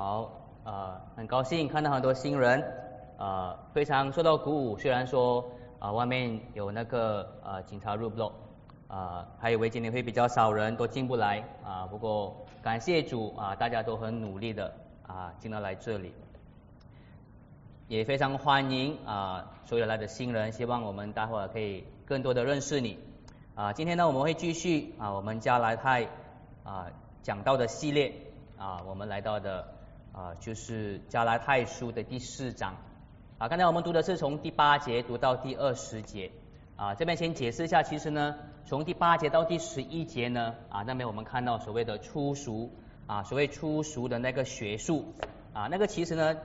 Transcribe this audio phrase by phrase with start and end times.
[0.00, 0.30] 好，
[0.64, 2.64] 呃，很高兴看到很多新人，
[3.18, 4.78] 呃，非常受到鼓舞。
[4.78, 5.44] 虽然说
[5.78, 8.32] 啊，外面有那个呃警察入不了，
[8.88, 11.86] 啊，还以为今天会比较少人都进不来啊。
[11.86, 14.72] 不过感谢主啊，大家都很努力的
[15.06, 16.14] 啊进到来这里，
[17.86, 20.50] 也非常欢迎啊所有来的新人。
[20.52, 22.98] 希望我们待会儿可以更多的认识你
[23.54, 23.74] 啊。
[23.74, 26.08] 今天呢，我们会继续啊我们加来泰
[26.64, 26.86] 啊
[27.22, 28.14] 讲到的系列
[28.56, 29.78] 啊，我们来到的。
[30.20, 32.76] 啊，就是加拉太书的第四章
[33.38, 33.48] 啊。
[33.48, 36.30] 刚才我们读的是从第八节读到第二十节
[36.76, 36.94] 啊。
[36.94, 38.36] 这边先解释一下，其实呢，
[38.66, 42.68] 从第八节到第十一节呢啊，那边我们看到所谓的初熟
[43.06, 45.06] 啊，所谓初熟的那个学术
[45.54, 46.36] 啊，那个其实呢，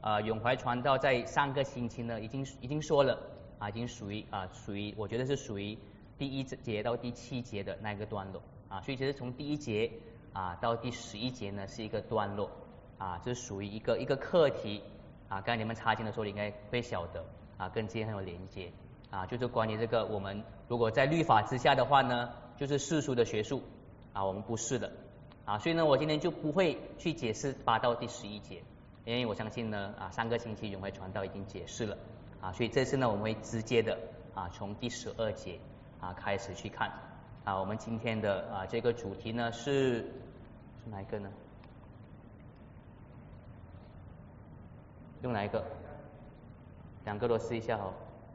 [0.00, 3.20] 啊，永怀传道在上个星期呢已经已经说了
[3.58, 5.76] 啊，已经属于啊属于，我觉得是属于
[6.16, 8.80] 第一节到第七节的那个段落啊。
[8.80, 9.92] 所以其实从第一节
[10.32, 12.50] 啊到第十一节呢是一个段落。
[12.98, 14.82] 啊，这属于一个一个课题
[15.28, 15.40] 啊。
[15.40, 17.24] 刚才你们查经的时候，你应该会晓得
[17.56, 18.72] 啊，跟今天很有连接
[19.10, 19.24] 啊。
[19.24, 23.62] 就是关于这个，我们如果在律法之下的话呢，就是世俗的学术
[24.12, 24.92] 啊，我们不是的
[25.44, 25.58] 啊。
[25.58, 28.62] 所以呢，我今天就不会去解释八到第十一节，
[29.04, 31.96] 因为我相信呢啊，上个星期永辉传道已经解释了
[32.40, 32.52] 啊。
[32.52, 33.96] 所以这次呢，我们会直接的
[34.34, 35.60] 啊，从第十二节
[36.00, 36.90] 啊开始去看
[37.44, 37.60] 啊。
[37.60, 40.00] 我们今天的啊这个主题呢是
[40.82, 41.30] 是哪一个呢？
[45.22, 45.62] 用哪一个？
[47.04, 47.92] 两个都试一下哦。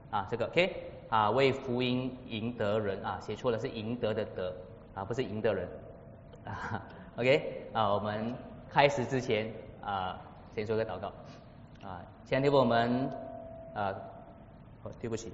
[0.09, 4.55] 啊，这个 OK 啊，为福音赢得人啊，写错了是赢得的得
[4.95, 5.67] 啊，不是赢得人
[6.45, 6.81] 啊。
[7.15, 8.33] OK 啊，我们
[8.69, 10.19] 开始之前啊，
[10.53, 11.11] 先做个祷告
[11.87, 12.01] 啊。
[12.25, 13.09] 亲爱的我们
[13.73, 13.93] 啊，
[14.83, 15.31] 哦，对不起，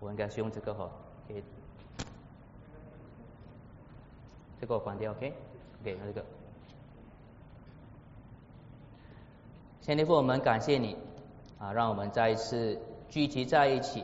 [0.00, 0.90] 我应该是用这个哈，
[1.28, 1.42] 给
[4.60, 6.24] 这个我关掉 OK，OK，那这个。
[9.84, 10.96] 天父，我们感谢你
[11.58, 14.02] 啊，让我们再一次聚集在一起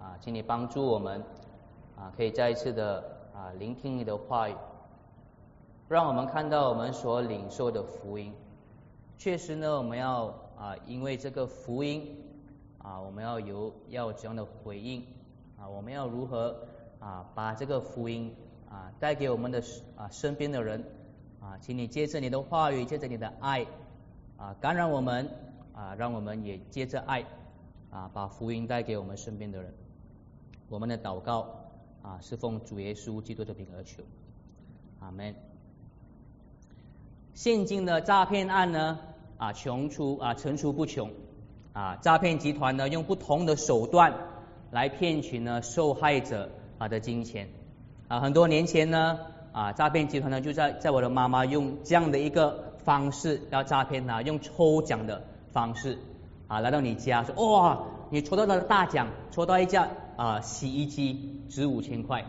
[0.00, 1.22] 啊，请你帮助我们
[1.94, 3.04] 啊，可以再一次的
[3.34, 4.54] 啊聆听你的话语，
[5.88, 8.32] 让我们看到我们所领受的福音。
[9.18, 12.16] 确实呢，我们要啊，因为这个福音
[12.78, 15.06] 啊，我们要有要怎样的回应
[15.60, 15.68] 啊？
[15.68, 16.56] 我们要如何
[16.98, 18.34] 啊，把这个福音
[18.70, 19.62] 啊带给我们的
[19.96, 20.82] 啊身边的人
[21.42, 21.58] 啊？
[21.60, 23.66] 请你借着你的话语，借着你的爱。
[24.36, 25.28] 啊，感染我们
[25.74, 27.24] 啊，让我们也接着爱
[27.90, 29.72] 啊，把福音带给我们身边的人。
[30.68, 31.48] 我们的祷告
[32.02, 34.02] 啊，是奉主耶稣基督的名而求，
[35.00, 35.34] 阿门。
[37.32, 38.98] 现今的诈骗案呢
[39.38, 41.10] 啊，穷出啊层出不穷
[41.72, 44.12] 啊，诈骗集团呢用不同的手段
[44.72, 47.48] 来骗取呢受害者啊的金钱
[48.08, 48.18] 啊。
[48.18, 49.18] 很多年前呢
[49.52, 52.73] 啊，诈骗集团呢就在在我的妈妈用这样的一个。
[52.84, 55.98] 方式要诈骗他，用抽奖的方式
[56.46, 62.24] 啊来到你家说哇，你抽到了大奖，抽到一架啊洗衣机值五千块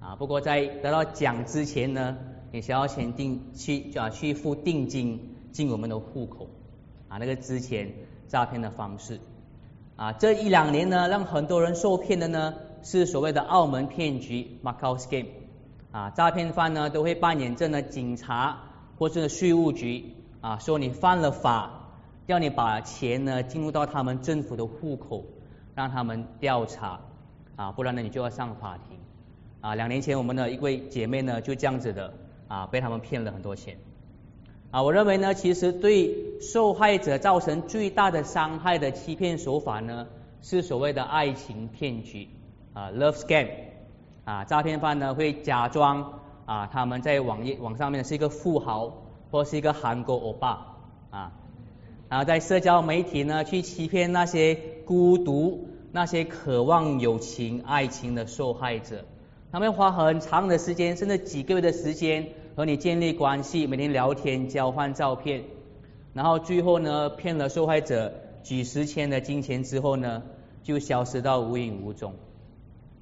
[0.00, 0.14] 啊。
[0.16, 2.16] 不过在得到奖之前呢，
[2.52, 6.48] 你需要先定去啊去付定金进我们的户口
[7.08, 7.18] 啊。
[7.18, 7.92] 那个之前
[8.28, 9.20] 诈骗的方式
[9.96, 15.26] 啊，这一两年呢，让很多人受骗的呢是所谓的澳门骗局 Macau scam
[15.90, 18.60] 啊，诈骗犯呢都会扮演这呢警察。
[18.98, 21.70] 或是税务局啊，说你犯了法，
[22.26, 25.24] 要你把钱呢进入到他们政府的户口，
[25.74, 27.00] 让他们调查
[27.56, 28.98] 啊，不然呢你就要上法庭
[29.60, 29.74] 啊。
[29.74, 32.12] 两年前我们的一位姐妹呢就这样子的
[32.48, 33.76] 啊，被他们骗了很多钱
[34.70, 34.82] 啊。
[34.82, 40.08] 我认为呢，其实对受害者造成最大的伤害的欺骗手法呢，
[40.42, 42.28] 是所谓的爱情骗局
[42.74, 43.48] 啊，love scam
[44.24, 46.17] 啊，诈骗犯呢会假装。
[46.48, 50.78] 啊，他们在网页网上面是一个富豪，或是一个韩国欧巴
[51.10, 51.32] 啊，
[52.08, 54.54] 然后在社交媒体呢去欺骗那些
[54.86, 59.04] 孤独、那些渴望友情、爱情的受害者，
[59.52, 65.44] 他们花很长的时间，甚至几个月的时间和你建立关系，每天聊天、交换照片，
[66.14, 70.22] 然后最后呢骗了受害者几十千的金钱之后呢，
[70.62, 72.14] 就消失到无影无踪。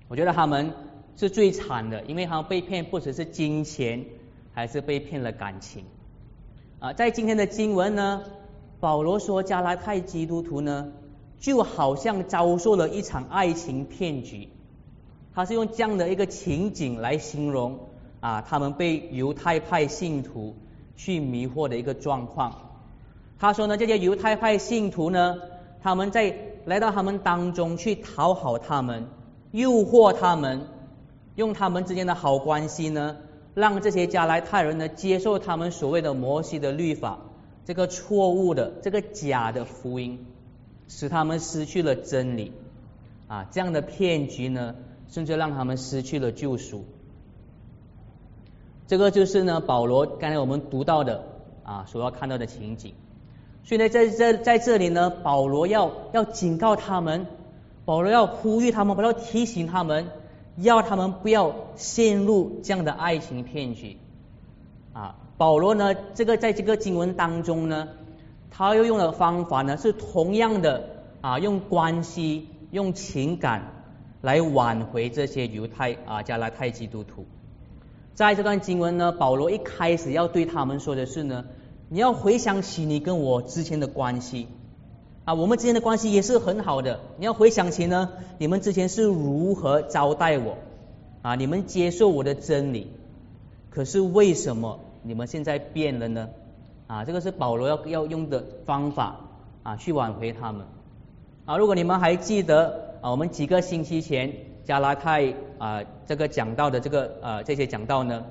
[0.09, 0.73] 我觉得他们。
[1.17, 4.05] 是最惨的，因为他们被骗不只是金钱，
[4.53, 5.85] 还是被骗了感情。
[6.79, 8.23] 啊，在今天的经文呢，
[8.81, 10.93] 保罗说加拉太基督徒呢，
[11.41, 14.49] 就好像遭受了一场爱情骗局。
[15.35, 17.79] 他是用这样的一个情景来形容
[18.21, 20.55] 啊，他们被犹太派信徒
[20.97, 22.55] 去迷惑的一个状况。
[23.39, 25.37] 他说呢，这些犹太派信徒呢，
[25.83, 26.37] 他们在
[26.67, 29.07] 来到他们当中去讨好他们，
[29.53, 30.76] 诱惑他们。
[31.37, 33.17] 用他们之间的好关系呢，
[33.55, 37.19] 让这些加来泰人呢接受他们所谓的摩西的律法，
[37.65, 40.27] 这个错误的、这个假的福音，
[40.89, 42.53] 使他们失去了真理
[43.29, 44.75] 啊，这样的骗局呢，
[45.09, 46.85] 甚至让他们失去了救赎。
[48.87, 51.23] 这个就是呢，保罗刚才我们读到的
[51.65, 52.95] 啊，所要看到的情景。
[53.63, 57.27] 所以呢，在这在这里呢，保罗要要警告他们，
[57.85, 60.07] 保罗要呼吁他们，不要提醒他们。
[60.59, 63.99] 要他们不要陷入这样的爱情骗局
[64.93, 65.17] 啊！
[65.37, 67.89] 保罗呢，这个在这个经文当中呢，
[68.51, 70.89] 他又用的方法呢是同样的
[71.21, 73.71] 啊，用关系、用情感
[74.23, 77.27] 来挽回这些犹太啊加拉太基督徒。
[78.15, 81.45] 在这段经文呢，保罗一开始要对他们说的是呢，
[81.91, 84.49] 你要回想起你跟我之前的关系。
[85.27, 87.01] 啊，我们之间的关系也是很好的。
[87.19, 90.57] 你要回想起呢，你们之前是如何招待我
[91.23, 91.35] 啊？
[91.35, 92.87] 你们接受我的真理，
[93.69, 96.29] 可是为什么你们现在变了呢？
[96.87, 99.17] 啊，这个是保罗要要用的方法
[99.65, 100.65] 啊，去挽回他们
[101.45, 101.57] 啊。
[101.57, 104.33] 如果你们还记得啊，我们几个星期前
[104.65, 108.25] 加拉太啊这个讲到的这个呃这些讲到呢，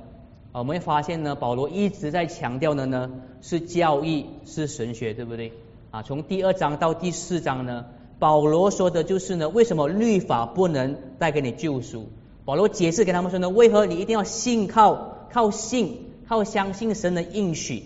[0.54, 5.52] 我们会发现呢，保罗一直在强调的呢是教义是神学，对不对？
[5.96, 7.86] 啊，从第二章到第四章呢，
[8.20, 12.10] 保罗说的就是呢，为什么律法不能带给你救赎？
[12.44, 17.84] 保罗解释给他们说呢，为何你一定要信靠、靠信、靠相信神的应许？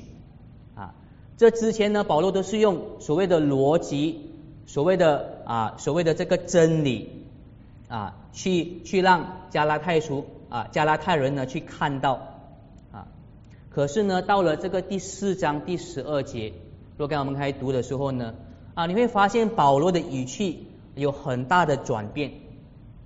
[0.73, 0.95] 啊，
[1.37, 4.31] 这之前呢，保罗都是用所谓的逻辑、
[4.65, 7.27] 所谓的啊、所谓的这个真理
[7.89, 12.13] 啊，去去让加拉太书啊、加拉太人呢去看到
[12.91, 13.05] 啊，
[13.69, 16.53] 可是呢，到了这个第四章第十二节。
[16.99, 18.35] 若刚我们开始读的时候呢，
[18.73, 22.33] 啊，你会发现保罗的语气有很大的转变。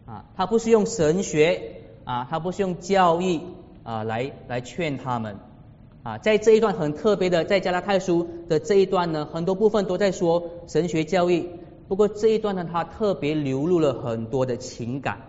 [0.08, 3.42] 啊，他不是用神学啊，他不是用教义
[3.84, 5.36] 啊来来劝他们。
[6.02, 11.48] 啊，在这一段很特别的，在加拉太书的这一段呢，很多部分都在说神学教义，
[11.88, 15.20] 不过这一段呢，他特别流露了很多的情感。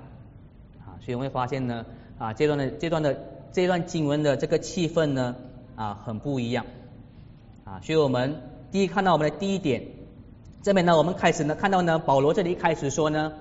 [0.79, 1.85] 啊，所以我会发现呢，
[2.17, 3.15] 啊，这段的这段的
[3.53, 5.37] 这段经文的这个气氛呢，
[5.77, 6.65] 啊，很不一样。
[7.65, 8.54] 啊，所以我们。
[8.75, 9.85] 第一，看到我们的第一点，
[10.65, 13.33] 这边呢，我们开始呢看到呢，保罗这里一开始说呢，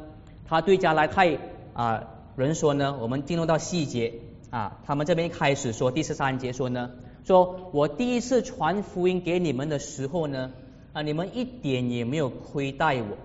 [0.46, 1.40] 他对加拉太
[1.74, 2.04] 啊
[2.36, 4.14] 人说呢，我们进入到细节
[4.52, 6.92] 啊，他们这边一开始说第十三节说呢，
[7.26, 10.52] 说我第一次传福音给你们的时候呢，
[10.92, 13.18] 啊，你们一点也没有亏待我，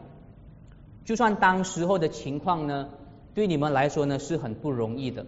[1.04, 2.88] 就算当时候的情况呢，
[3.34, 5.26] 对你们来说呢是很不容易的。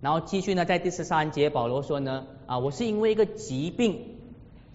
[0.00, 4.14] 然后继续呢，在第十三节，保罗说呢，啊，我是因为一个疾病。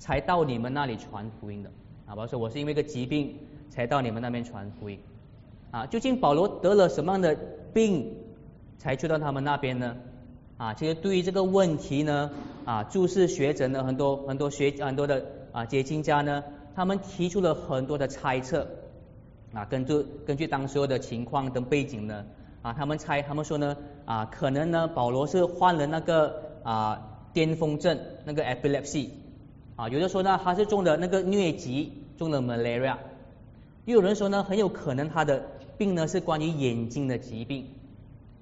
[0.02, 1.70] 才到你们那里传福音的
[2.08, 2.16] 啊！
[2.16, 3.38] 保罗说，我是因为一个疾病
[3.70, 5.00] 才到你们那边传福音
[5.70, 5.86] 啊。
[5.86, 7.38] 究竟保罗得了什么样的
[7.72, 8.12] 病
[8.80, 9.96] 才去到他们那边呢？
[10.58, 12.32] 啊，其实对于这个问题呢，
[12.66, 16.44] 啊，注释学者呢，很多很多学很多的啊解经家呢，
[16.76, 18.68] 他们提出了很多的猜测
[19.54, 22.26] 啊，根据根据当时的情况跟背景呢，
[22.64, 29.10] 啊，他们猜他们说呢，啊，可能呢，保罗是患了那个啊癫疯症，那个 epilepsy。
[29.82, 32.98] 啊，有的说呢，他是中的那个疟疾，中的 malaria；
[33.86, 35.44] 又有人说呢，很有可能他的
[35.80, 37.66] 病呢是关于眼睛的疾病。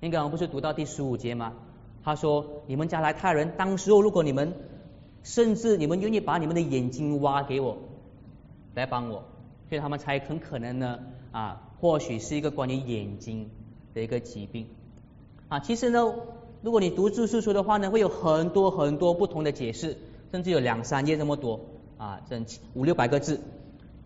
[0.01, 1.53] 你刚刚不是读到第十五节吗？
[2.03, 4.51] 他说，你们家来泰人，当时候如果你们
[5.23, 7.77] 甚至你们愿意把你们的眼睛挖给我，
[8.75, 9.23] 来帮我，
[9.69, 10.99] 所以他们才很可能呢
[11.31, 13.49] 啊，或许是一个关于眼睛
[13.93, 14.67] 的一个疾病。
[15.47, 16.03] 啊，其实呢，
[16.61, 19.95] 如果你读注释书的话呢，会有很多很多不同的解释。
[20.31, 21.59] 甚至有两三页这么多
[21.97, 23.41] 啊，整五六百个字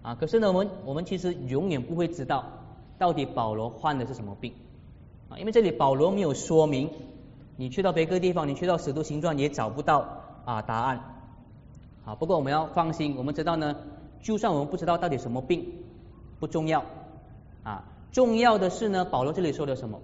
[0.01, 0.15] 啊。
[0.15, 2.45] 可是呢，我们我们其实永远不会知道
[2.97, 4.53] 到底保罗患的是什么病
[5.29, 6.89] 啊，因为这里保罗没有说明。
[7.55, 11.01] 你去到别个地方，你去到使徒行传也找不到啊答案。
[12.03, 13.75] 好，不过我们要放心，我们知道呢，
[14.23, 15.71] 就算我们不知道到底什么病，
[16.39, 16.83] 不重要
[17.63, 17.85] 啊。
[18.11, 19.99] 重要的是呢，保罗这里说的什么？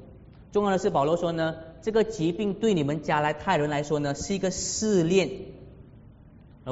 [0.52, 5.30] 重要的是保罗说呢，这个疾病对你们加来泰人来说呢，是一个试炼。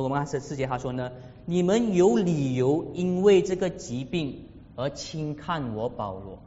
[0.01, 1.11] 我们看十四节，他说呢，
[1.45, 6.39] 你们有理由因为这个疾病而轻看我保罗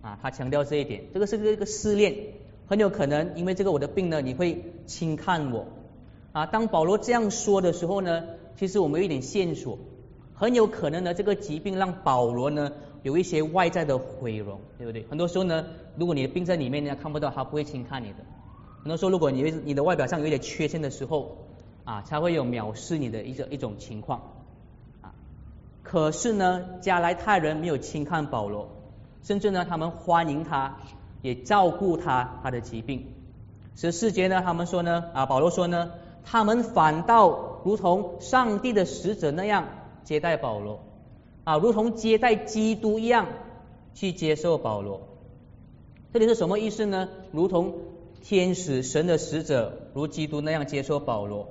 [0.00, 2.14] 啊，他强调这一点，这个是个一个试炼，
[2.66, 5.66] 很有可能因为这个我的病呢，你会轻看我
[6.32, 6.46] 啊。
[6.46, 8.24] 当保罗这样说的时候呢，
[8.56, 9.78] 其实我们有一点线索，
[10.34, 15.04] 很有可能呢，这个疾病让保罗呢有一些外在的毁容，对不对？
[15.10, 15.66] 很多时候呢，
[15.96, 18.16] 如果你的病在里面，人家看不到，他不会轻看你的。
[18.82, 21.36] 很多时候，如果你你的外表上有一点缺陷的时候，
[21.88, 24.20] 啊，才会有藐视你的一个一种情况
[25.00, 25.14] 啊。
[25.82, 28.68] 可是呢，加莱泰人没有轻看保罗，
[29.22, 30.76] 甚至呢，他们欢迎他，
[31.22, 33.06] 也照顾他他的疾病。
[33.74, 35.92] 十四节呢，他们说呢，啊，保罗说呢，
[36.24, 39.68] 他们反倒如同上帝的使者那样
[40.04, 40.80] 接待保罗
[41.44, 43.28] 啊，如同接待基督一样
[43.94, 45.08] 去接受保罗。
[46.12, 47.08] 这里是什么意思呢？
[47.32, 47.72] 如同
[48.20, 51.48] 天使、神的使者如基督那样接受保罗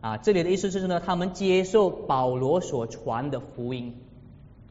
[0.00, 0.16] 啊。
[0.16, 3.94] 这里的意思就是呢，他们接受保罗所传的福音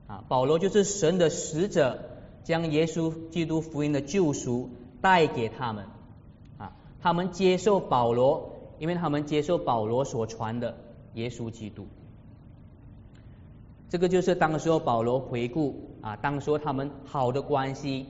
[0.08, 0.24] 啊。
[0.28, 2.00] 保罗就是神的使者，
[2.44, 4.70] 将耶稣基督福音的救赎
[5.02, 5.86] 带给他们
[6.58, 6.74] 啊。
[7.02, 8.52] 他们接受保罗。
[8.78, 10.76] 因为他们接受保罗所传的
[11.14, 11.88] 耶稣基督，
[13.90, 18.08] 这个就是当时候保罗回顾啊，当说他们好的关系，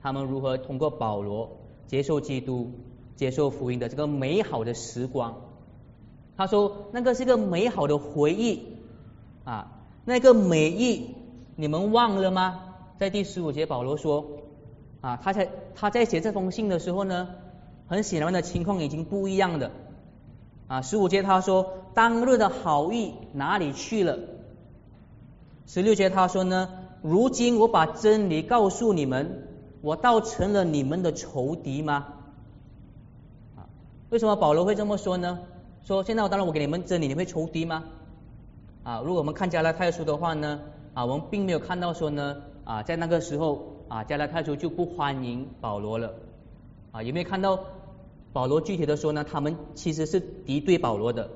[0.00, 2.72] 他们如何通过保罗接受基督、
[3.14, 5.36] 接受福音的这个美好的时光。
[6.36, 8.62] 他说那个是个美好的回忆
[9.44, 9.72] 啊，
[10.04, 11.14] 那个美意
[11.56, 12.60] 你们忘了吗？
[12.98, 14.26] 在第十五节保罗说
[15.00, 17.28] 啊，他在他在写这封信的时候呢，
[17.86, 19.70] 很显然的情况已经不一样的。
[20.66, 24.18] 啊，十五节他说当日的好意哪里去了？
[25.66, 26.68] 十六节他说呢，
[27.02, 29.48] 如今我把真理告诉你们，
[29.80, 32.06] 我倒成了你们的仇敌吗？
[33.56, 33.68] 啊，
[34.10, 35.38] 为什么保罗会这么说呢？
[35.86, 37.84] 说现在我当然我给你们真理，你会仇敌吗？
[38.82, 40.60] 啊，如果我们看加拉太书的话呢，
[40.94, 46.12] 啊，我们并没有看到说呢，啊，在那个时候啊，加拉太书就不欢迎保罗了，
[46.90, 47.60] 啊，有没有看到？
[48.32, 51.30] 保罗具体的说呢，他们其实是敌对保罗的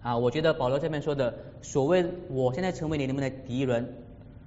[0.00, 0.16] 啊。
[0.16, 3.96] 我觉得保罗这边说的所谓我现在成为你们的敌人，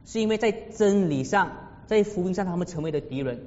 [0.04, 1.52] 是因为在真理上，
[1.86, 3.40] 在福音上他们成为的敌人。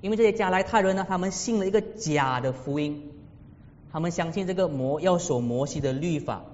[0.00, 3.11] 因为这些加来太人呢，他们信了一个假的福音，
[3.92, 6.44] 他们相信这个摩要守摩西的律法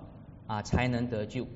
[0.49, 1.47] 啊才能得救，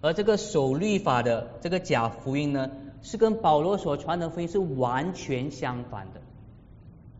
[0.00, 2.70] 而这个守律法的这个假福音呢，
[3.02, 6.20] 是跟保罗所传的福音是完全相反的。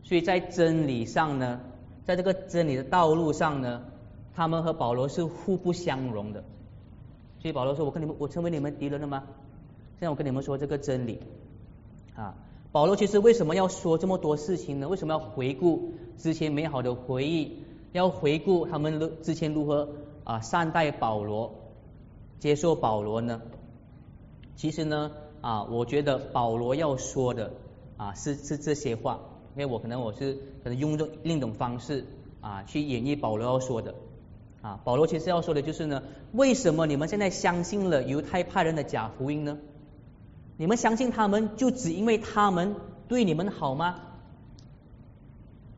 [0.03, 1.59] 所以在真理上呢，
[2.05, 3.81] 在这个真理的道路上呢，
[4.33, 6.43] 他们和保罗是互不相容的。
[7.39, 9.23] 所以保罗说：“我跟你们，我成为你们敌人了吗？”
[9.99, 11.19] 现在我跟你们说这个真理
[12.15, 12.35] 啊。
[12.71, 14.87] 保罗其实为什么要说这么多事情呢？
[14.87, 17.64] 为什么要回顾之前美好的回忆？
[17.95, 19.87] 要回顾他们之前如何
[20.25, 21.55] 啊善待保罗、
[22.39, 23.41] 接受保罗呢？
[24.57, 27.53] 其实呢啊，我觉得保罗要说的
[27.95, 29.21] 啊是是这些话。
[29.55, 32.05] 因为我可能我是可能用这另一种方式
[32.41, 33.95] 啊去演绎保罗要说的
[34.61, 39.57] 啊，保罗其实要说的就是呢，为什么你们现在相信了犹太派人的假福音呢？
[40.57, 42.75] 你们相信他们就只因为他们
[43.07, 43.95] 对你们好吗？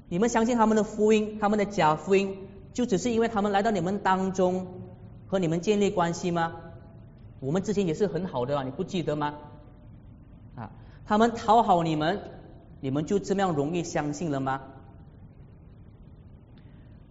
[0.10, 2.38] 你们相信他们的福音，他们的假福音，
[2.74, 4.68] 就只是因为他们来到你们当中
[5.28, 6.54] 和你们建立关系吗？
[7.40, 9.36] 我们之前也是很好的啊，你不记得吗？
[10.56, 10.72] 啊，
[11.06, 12.20] 他们讨好你们。
[12.80, 14.62] 你们就这么样容易相信了吗？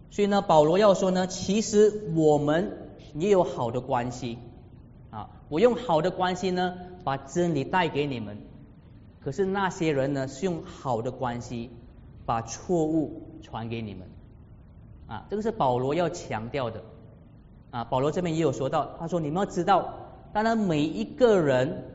[0.09, 2.71] 所以呢，保罗要说呢，其实我们
[3.13, 4.37] 也有好的关系
[5.09, 5.29] 啊。
[5.49, 8.37] 我用好的关系呢，把真理带给你们。
[9.21, 11.69] 可是那些人呢，是用好的关系
[12.27, 14.07] 把错误传给你们
[15.07, 15.25] 啊。
[15.31, 16.83] 这个是保罗要强调的
[17.71, 17.83] 啊。
[17.85, 19.95] 保罗这边也有说到，他说你们要知道，
[20.31, 21.85] 当然每一个人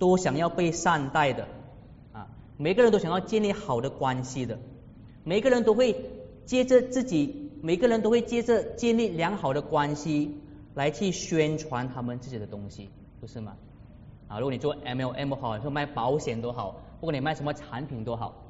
[0.00, 1.46] 都想要被善待的。
[2.12, 2.26] 啊
[2.58, 4.58] 每个人都想要建立好的关系的，
[5.24, 6.10] 每个人都会
[6.46, 10.40] 接着自己，每个人都会接着建立良好的关系
[10.74, 13.56] 来去宣传他们自己的东西，不是吗？
[14.28, 18.41] 啊，如果你做 MLM 好，说卖保险都好，不管你卖什么产品都好，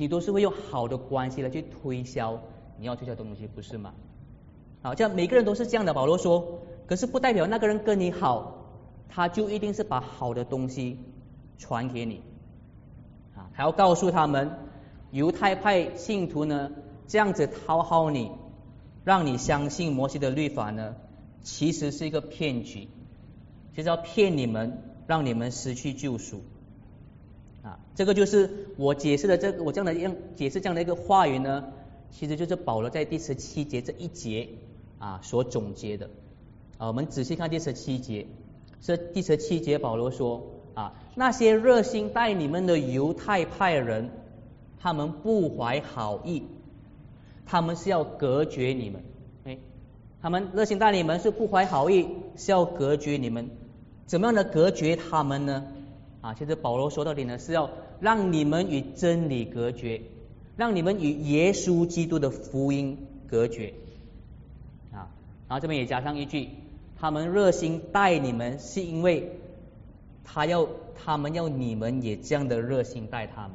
[0.00, 2.40] 你都是会用好的关系来去推销
[2.78, 3.92] 你要推销的东西，不是吗？
[4.80, 5.92] 好，这样每个人都是这样的。
[5.92, 8.64] 保罗说，可是不代表那个人跟你好，
[9.08, 10.98] 他就一定是把好的东西
[11.58, 12.22] 传给你
[13.34, 13.50] 啊。
[13.52, 14.52] 还要告诉他们，
[15.10, 16.70] 犹太派信徒呢，
[17.08, 18.30] 这样子讨好你，
[19.02, 20.94] 让你相信摩西的律法呢，
[21.42, 22.86] 其实是一个骗局，
[23.74, 26.44] 就是要骗你们，让你们失去救赎。
[27.68, 31.64] 啊，这个就是我解释的这，我这样的样解释这样的一个话语呢，
[32.10, 34.48] 其实就是保罗在第十七节这一节
[34.98, 36.08] 啊所总结的。
[36.78, 38.26] 啊，我们仔细看第十七节，
[38.80, 40.54] 是第十七节保罗说。
[40.74, 44.10] 啊，那些热心待你们的犹太派人，
[44.78, 46.44] 他们不怀好意，
[47.46, 49.02] 他们是要隔绝你们。
[49.42, 49.58] 哎，
[50.22, 52.06] 他们热心待你们是不怀好意，
[52.36, 53.50] 是要隔绝你们。
[54.06, 55.66] 怎么样的隔绝他们呢？
[56.20, 57.70] 啊，其实保罗说到底呢，是要
[58.00, 60.00] 让你们与真理隔绝，
[60.56, 63.74] 让你们与耶稣基督的福音隔绝。
[64.92, 65.10] 啊，
[65.48, 66.48] 然后这边也加上一句，
[66.98, 69.32] 他们热心待你们是因为。
[70.30, 73.52] 他要他们要你们也这样的热心待他们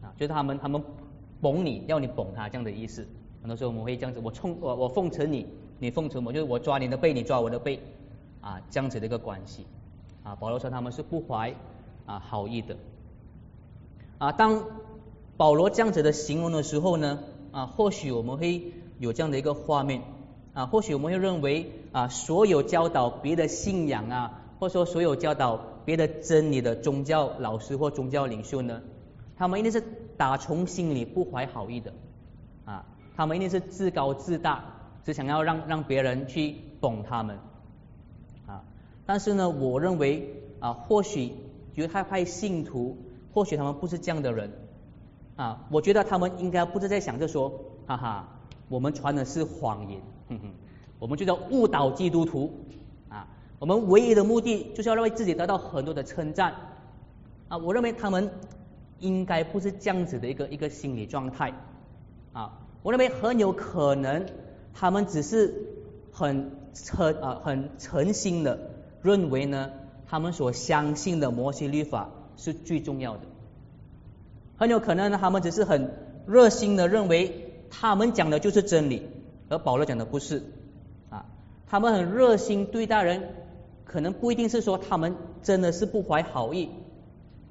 [0.00, 0.82] 啊，就是他们他们
[1.42, 3.06] 捧你要你捧他这样的意思。
[3.42, 5.46] 很多时候我们会这样子，我冲我我奉承你，
[5.78, 7.78] 你奉承我，就是我抓你的背，你抓我的背，
[8.40, 9.66] 啊，这样子的一个关系。
[10.24, 11.54] 啊，保罗说他们是不怀
[12.06, 12.76] 啊好意的。
[14.18, 14.64] 啊，当
[15.36, 17.18] 保罗这样子的形容的时候呢，
[17.50, 20.02] 啊，或许我们会有这样的一个画面，
[20.54, 28.80] 啊，或许我们会认为啊，所有教导别的信仰啊，或者说所有教导别的真理的宗教老师或宗教领袖呢，
[29.36, 29.82] 他们一定是
[30.16, 31.92] 打从心里不怀好意的，
[32.64, 32.84] 啊，
[33.16, 34.62] 他们一定是自高自大，
[35.04, 37.38] 只想要让让别人去懂他们，
[39.06, 41.32] 但是呢，我认为啊，或许
[41.74, 42.96] 犹太派信徒。
[43.34, 44.52] 或许他们不是这样的人
[45.36, 47.50] 啊，我觉得他们应该不是在想着说，
[47.86, 48.28] 哈哈，
[48.68, 50.50] 我们传的是谎言，哼哼，
[50.98, 52.52] 我们就叫误导基督徒
[53.08, 53.26] 啊，
[53.58, 56.52] 我们唯一的目的就是要为自己得到很多的称赞
[57.48, 58.30] 啊，我认为他们
[58.98, 61.54] 应该不是这样子的一个一个心理状态
[62.34, 64.26] 啊，我认为很有可能
[64.74, 65.54] 他们只是
[66.12, 68.71] 很诚啊很诚心的
[69.02, 69.70] 认为呢，
[70.06, 72.08] 他们所相信的摩西律法。
[72.34, 73.20] 是最重要的，
[74.56, 75.92] 很有可能呢，他们只是很
[76.26, 79.06] 热心的认为他们讲的就是真理，
[79.50, 80.42] 而保罗讲的不是
[81.10, 81.26] 啊。
[81.66, 83.34] 他们很热心对待人，
[83.84, 86.70] 可能不一定是说他们真的是不怀好意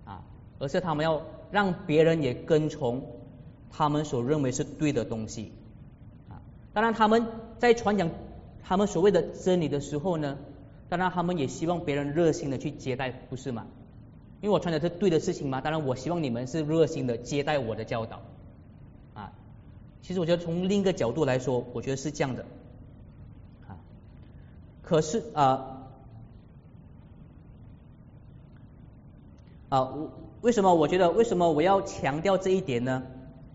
[0.04, 0.24] 啊，
[0.58, 3.06] 而是他们要让别人也跟从
[3.70, 5.54] 他们所认为是对的东西
[6.28, 6.42] 啊。
[6.74, 7.28] 当然，他们
[7.60, 8.10] 在传讲
[8.64, 10.40] 他们所谓的真理的时候呢，
[10.92, 13.66] 当然他们也希望别人热心的去接待，不是吗？
[14.42, 18.20] 因为我传的是对的事情嘛，当然我希望你们是热心的接待我的教导
[19.14, 19.32] 啊。
[20.02, 22.44] 其实我觉得从另一个角度来说，我觉得是这样的
[23.70, 23.80] 啊。
[24.82, 25.88] 可是啊
[29.70, 33.04] 啊，我为什么我觉得为什么我要强调这一点呢？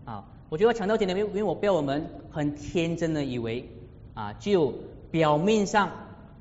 [0.05, 3.69] 啊，我觉得强调这点，因为因为我不要我们很天真的以为
[4.15, 4.73] 啊，就
[5.11, 5.91] 表面上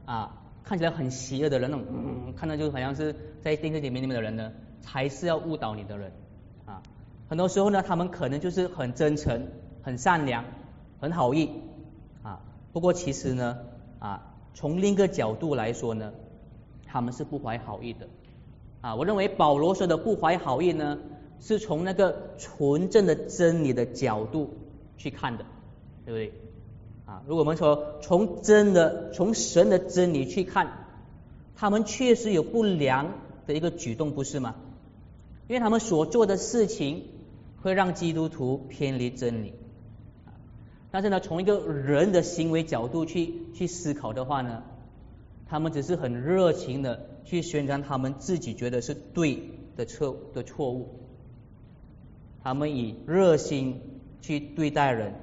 [0.07, 0.36] 啊。
[0.67, 4.53] 看起来很邪恶的人，那种，看到就好像是在电视里面里面的人呢，
[4.83, 6.11] 才是要误导你的人
[6.65, 6.83] 啊。
[7.29, 9.47] 很多时候呢，他们可能就是很真诚、
[9.83, 10.45] 很善良、
[10.99, 11.51] 很好意
[12.25, 12.41] 啊。
[12.73, 13.59] 不过其实呢
[14.01, 16.13] 啊，从另一个角度来说呢，
[16.85, 18.09] 他们是不怀好意的
[18.81, 18.97] 啊。
[18.97, 20.99] 我认为保罗说的不怀好意呢，
[21.39, 24.53] 是从那个纯正的真理的角度
[24.97, 25.45] 去看的，
[26.05, 26.33] 对不对？
[27.07, 30.87] 啊，如果我们说从真的从神的真理去看，
[31.55, 33.13] 他们确实有不良
[33.47, 34.57] 的一个举动，不是吗？
[35.49, 37.05] 因为他们所做的事情
[37.63, 39.53] 会让基督徒偏离真理。
[40.91, 44.65] 但是呢，从一个人的行为角度去去思考的话呢，
[45.49, 50.89] 他们只是很热情的去宣传他们自己觉得是对的错的错误，
[52.43, 53.81] 他们以热心
[54.21, 55.15] 去对待人。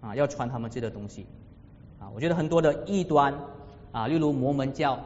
[0.00, 1.26] 啊，要传他们自己的东西
[1.98, 2.08] 啊！
[2.14, 3.34] 我觉得很多的异端
[3.92, 4.98] 啊，例如摩门教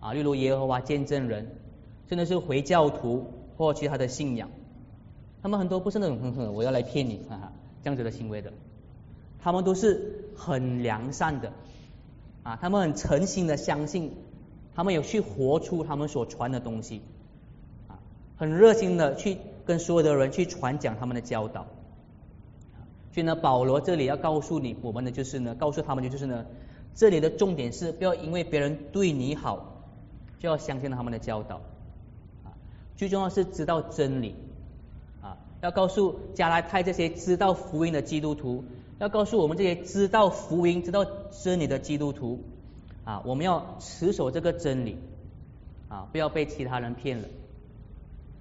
[0.00, 1.56] 啊，例如耶和华见证人，
[2.08, 4.50] 甚至是回教徒或其他的信仰，
[5.42, 8.52] 他们很多不是那种哼哼，我要来骗你哈哈这样子的行为的，
[9.40, 11.52] 他们都是很良善的
[12.42, 14.12] 啊，他们很诚心的相信，
[14.74, 17.00] 他们有去活出他们所传的东西
[17.88, 17.96] 啊，
[18.36, 21.66] 很热心的去跟所有的人去传讲他们的教导。
[23.12, 26.46] 所以呢，保罗这里要告诉你我们的就是呢，告诉他们的就是呢，
[26.94, 29.82] 这里的重点是不要因为别人对你好，
[30.38, 31.56] 就要相信他们的教导
[32.42, 32.56] 啊。
[32.96, 34.34] 最重要是知道真理
[35.20, 38.64] 啊，要告诉加拉太这些知道福音的基督徒，
[38.98, 41.04] 要告诉我们这些知道福音、知道
[41.42, 42.42] 真理的基督徒
[43.04, 44.96] 啊，我们要持守这个真理
[45.90, 47.28] 啊，不要被其他人骗了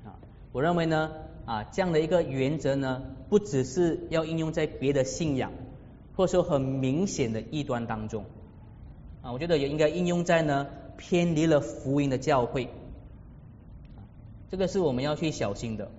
[0.05, 0.15] 啊。
[0.53, 1.11] 我认为呢。
[1.45, 5.51] 啊，这样的一个原则呢，不只是要应用在别的信仰，
[6.15, 8.25] 或者说很明显的异端当中
[9.21, 12.69] 啊，我觉得也应该应用在呢偏离了福音的教会，
[14.49, 15.89] 这个是我们要去小心的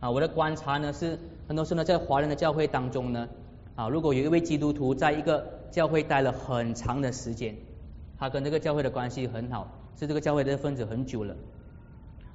[0.00, 0.10] 啊。
[0.10, 3.28] 我的观察呢是，很多时候呢在华人的教会当中呢
[3.74, 7.56] 啊，如果有一位基督徒在一个教会待了很长的时间，
[8.18, 11.36] 他跟这个教会的关系很好，是这个教会的分子很久了，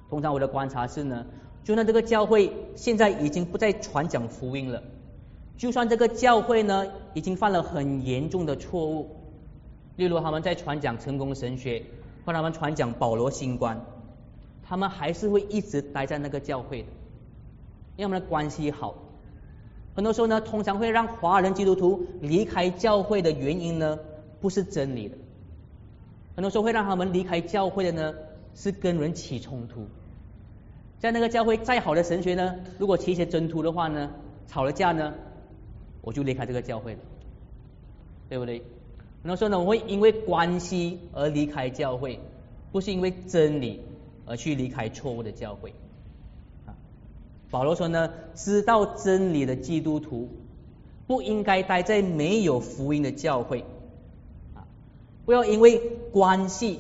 [0.10, 1.26] 通常我的观察是呢。
[1.68, 4.82] 就算这个教会现在已经不再传讲福音了，
[5.58, 9.18] 就算这个教会呢已经犯了很严重的错误，
[9.98, 11.84] 例如他们在传讲成功神学，
[12.26, 13.86] 或他们传讲保罗新观，
[14.64, 16.88] 他们还是会一直待在那个教会的，
[17.98, 18.96] 因为他们的关系好。
[19.94, 24.00] 很多时候呢，通常会让华人基督徒离开教会的原因呢，
[24.40, 25.18] 不是真理的，
[26.34, 28.14] 很多时候会让他们离开教会的呢，
[28.56, 29.86] 是跟人起冲突。
[31.00, 34.12] 在那个教会再好的神学呢，如果起一些争突的话呢，
[34.48, 35.14] 吵了架呢，
[36.02, 37.00] 我就离开这个教会了，
[38.30, 38.64] 对不对？
[39.22, 42.20] 很多时候呢，我会因为关系而离开教会，
[42.72, 43.82] 不是因为真理
[44.26, 45.74] 而去离开错误的教会。
[46.66, 46.74] 啊，
[47.52, 50.30] 保罗说呢，知道真理的基督徒
[51.06, 53.66] 不应该待在没有福音的教会，
[54.56, 54.66] 啊，
[55.26, 55.78] 不要因为
[56.12, 56.80] 关系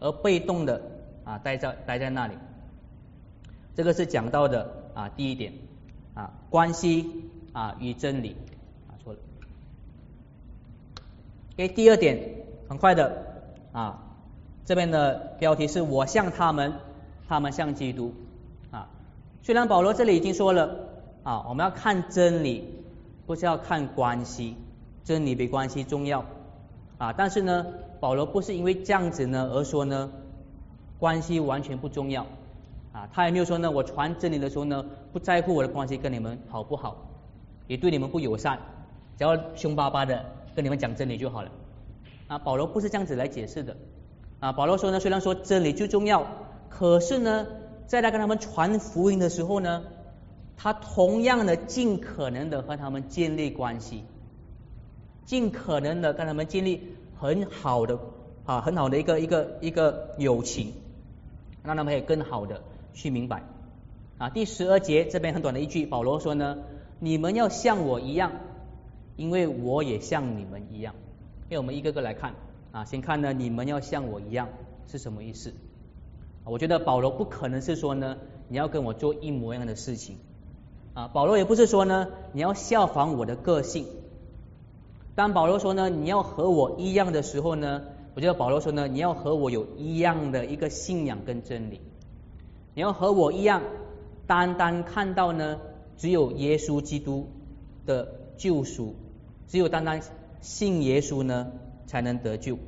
[0.00, 0.80] 而被动的
[1.24, 2.34] 啊待在待在那里。
[3.74, 5.52] 这个是讲到的啊第一点
[6.14, 8.36] 啊关系啊与真理
[8.88, 9.18] 啊错了。
[11.56, 12.18] 给第二点
[12.68, 14.02] 很快的啊
[14.64, 16.74] 这边的标题是我像他们，
[17.28, 18.14] 他们像基督
[18.70, 18.88] 啊。
[19.42, 20.88] 虽然保罗这里已经说了
[21.22, 22.64] 啊我们要看真理，
[23.26, 24.56] 不是要看关系，
[25.04, 26.24] 真理比关系重要
[26.98, 27.12] 啊。
[27.12, 27.66] 但是呢
[28.00, 30.10] 保罗不是因为这样子呢而说呢
[30.98, 32.26] 关系完全不重要。
[32.94, 37.08] 啊，他也没有说呢，我传真理的时候呢，不在乎我的关系跟你们好不好，
[37.66, 38.60] 也对你们不友善，
[39.18, 41.50] 只要凶巴巴的跟你们讲真理就好了。
[42.28, 43.76] 啊，保罗不是这样子来解释的。
[44.38, 46.24] 啊，保罗说呢，虽然说真理最重要，
[46.70, 47.48] 可是呢，
[47.88, 49.82] 在他跟他们传福音的时候呢，
[50.56, 54.04] 他同样的尽可能的和他们建立关系，
[55.24, 57.98] 尽可能的跟他们建立很好的
[58.44, 60.72] 啊很好的一个一个一个友情，
[61.64, 62.62] 让他们有更好的。
[62.94, 63.42] 去明白
[64.16, 66.58] 啊，第十二节这边很短的一句，保罗说呢，
[67.00, 68.32] 你们要像我一样，
[69.16, 70.94] 因为我也像你们一样。
[71.50, 72.34] 因为我们一个个来看
[72.72, 74.48] 啊，先看呢，你们要像我一样
[74.86, 75.52] 是什么意思？
[76.44, 78.16] 我觉得保罗不可能是说呢，
[78.48, 80.16] 你要跟我做一模一样的事情
[80.94, 83.86] 啊，保罗也不是说呢，你要效仿我的个性。
[85.14, 87.82] 当保罗说呢，你要和我一样的时候呢，
[88.14, 91.80] 我觉得保罗说呢，你要和我有一样的一个信仰跟真理。
[92.74, 93.62] 你要和我一样，
[94.26, 95.60] 单单看到呢，
[95.96, 97.28] 只有耶稣基督
[97.86, 98.94] 的救赎，
[99.46, 100.02] 只有单单
[100.40, 101.52] 信耶稣呢，
[101.86, 102.58] 才能得救。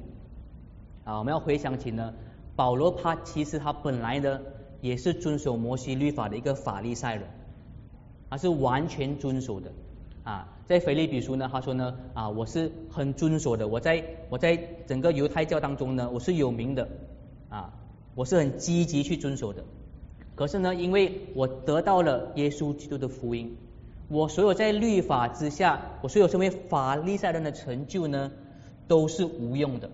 [1.05, 2.14] 啊，我们要回想起呢，
[2.55, 4.40] 保罗他其实他本来呢，
[4.81, 7.25] 也是遵守摩西律法的一个法利赛人，
[8.31, 9.73] 他是完全遵守的。
[10.23, 16.88] 啊，在腓立比书呢，他说呢，啊，我是很遵守的，我在我在整个犹太教当中呢，我是有名的，
[17.49, 17.73] 啊，
[18.14, 19.64] 我是很积极去遵守的。
[20.37, 23.57] 可是呢，因为我得到了耶稣基督的福音，
[24.09, 28.31] 我所有在律法之下，我所有成为法利赛人的成就呢，
[28.87, 29.90] 都是无用的。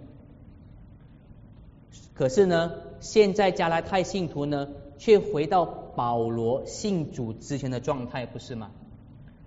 [2.12, 8.72] 可是呢，现在加拉太信徒呢，却回到保罗信主之前的状态，不是吗？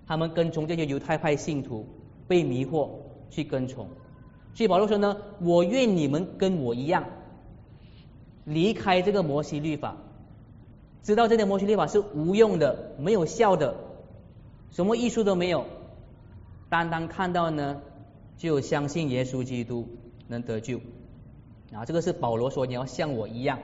[0.06, 1.86] 他们跟从这些犹太派信徒，
[2.26, 2.88] 被迷惑
[3.28, 3.88] 去跟从。
[4.54, 7.04] 所以保罗说呢，我愿你们跟我一样，
[8.44, 9.96] 离开这个摩西律法。
[11.06, 13.76] 知道这点摩西律法是无用的，没有效的，
[14.72, 15.66] 什么艺术都没有，
[16.68, 17.80] 单单看到呢，
[18.36, 19.86] 就相信耶稣基督
[20.26, 20.80] 能得救
[21.72, 21.84] 啊！
[21.84, 23.60] 这个是保罗说你要像我一样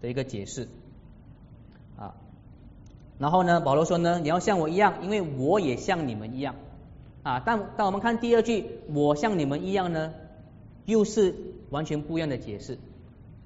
[0.00, 0.66] 的一个解释
[1.96, 2.16] 啊。
[3.16, 6.56] 然后呢，保罗说呢，你要像我一样，因为我也像你们一样
[7.22, 7.40] 啊。
[7.46, 10.12] 但当我们看第二句，我像你们一样呢，
[10.84, 11.32] 又是
[11.70, 12.76] 完全不一样的解释。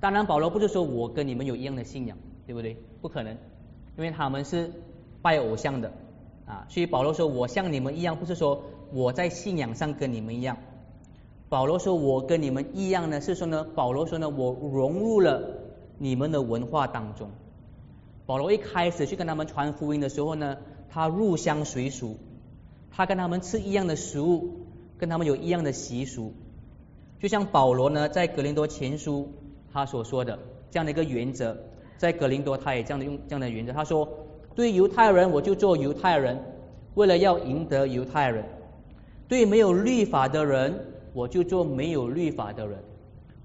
[0.01, 2.17] 当然，保罗不是说我跟你们有一样的信仰。
[2.47, 2.77] 对不对？
[3.03, 3.37] 不可能，
[3.99, 4.71] 因为他们是
[5.21, 5.93] 拜偶像的
[6.47, 6.67] 啊。
[6.69, 10.57] 所以保罗说：“我像你们一样，不是说我在信仰上跟你们一样。”
[11.49, 15.59] 保罗说：“我跟你们一样呢，是说呢，保罗说呢，我融入了
[15.99, 17.31] 你们的文化当中。”
[18.27, 20.57] 保罗一开始去跟他们传福音的时候呢，
[20.89, 22.17] 他入乡随俗，
[22.91, 24.67] 他跟他们吃一样的食物，
[24.99, 26.33] 跟他们有一样的习俗。
[27.21, 29.33] 就像保罗呢，在格林多前书
[29.73, 30.39] 他所说的
[30.71, 31.57] 这样的一个原则。
[31.99, 33.73] 在格林多，他也这样的用这样的原则。
[33.73, 34.09] 他说
[34.55, 36.39] ：“对犹太人，我就做犹太人，
[36.95, 38.45] 为了要赢得犹太人；
[39.29, 42.79] 对没有律法的人，我就做没有律法的人，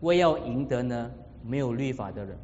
[0.02, 1.12] 为要赢得呢
[1.44, 2.38] 没有律法的人。”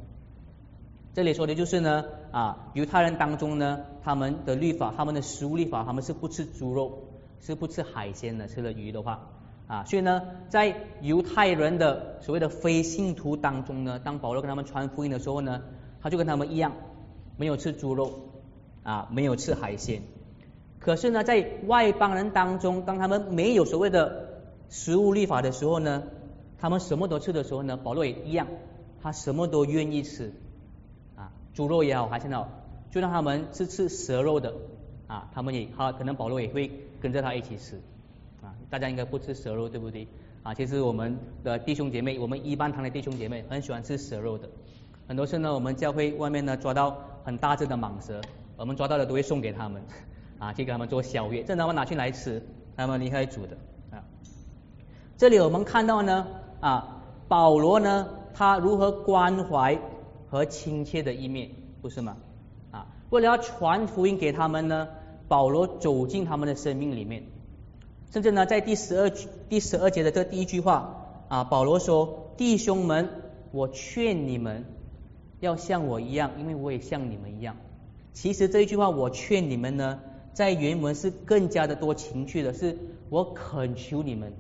[1.14, 7.06] 这里说的就是呢啊，犹太人当中呢，他们的律法，他们的食物律法，他们是不吃猪肉，
[7.42, 9.28] 是不吃海鲜的，吃了鱼的话
[9.68, 15.62] 啊，所以呢，在犹太人的所谓的非信徒当中呢，当保罗跟他们传福音的时候呢。
[16.08, 16.72] 他就跟他们一样，
[17.36, 18.14] 没有吃猪肉
[18.84, 20.02] 啊，没有吃海鲜。
[20.80, 24.40] 可是呢，在外邦人当中，当他们没有所谓的
[24.70, 26.04] 食物律法的时候呢，
[26.60, 28.48] 他们什么都吃的时候呢，保罗也一样，
[29.04, 30.32] 他什么都愿意吃
[31.18, 32.48] 啊，猪肉也好，海鲜也好，
[32.90, 34.54] 就让他们是吃蛇肉的
[35.08, 37.82] 啊，他们也他可能保罗也会跟着他一起吃
[38.42, 38.56] 啊。
[38.70, 40.08] 大家应该不吃蛇肉对不对
[40.44, 40.54] 啊？
[40.54, 44.48] 其实我们的弟兄姐妹，我们一般堂的弟兄姐妹很喜欢吃蛇肉的。
[45.08, 48.20] 很多次呢，我们教会外面呢抓到很大只的蟒蛇，
[48.58, 49.82] 我们抓到的都会送给他们，
[50.38, 52.44] 啊，去给他们做宵夜，这他们拿去来吃，
[52.76, 53.58] 他们离开煮的
[53.92, 54.04] 啊。
[55.18, 56.28] 这里我们看到呢
[56.60, 59.80] 啊，保罗呢他如何关怀
[60.30, 62.18] 和亲切的一面，不是吗？
[62.72, 64.90] 啊，为了要传福音给他们呢，
[65.30, 67.24] 保罗走进他们的生命里面，
[68.12, 69.10] 甚至呢在第十二
[69.48, 73.08] 第十二节的这第一句话啊，保罗说：“弟兄们，
[73.52, 74.66] 我劝你们
[75.40, 77.56] 要像我一样，因为我也像你们一样。”
[78.14, 80.00] 其实这一句话，我劝你们呢，
[80.34, 82.78] 在原文是更加的多情绪的，是
[83.10, 84.34] 我恳求你们。